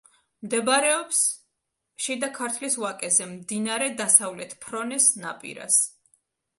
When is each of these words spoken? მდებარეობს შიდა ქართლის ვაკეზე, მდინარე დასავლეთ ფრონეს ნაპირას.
მდებარეობს 0.45 1.19
შიდა 2.07 2.31
ქართლის 2.39 2.79
ვაკეზე, 2.87 3.31
მდინარე 3.37 3.93
დასავლეთ 4.03 4.61
ფრონეს 4.67 5.11
ნაპირას. 5.25 5.83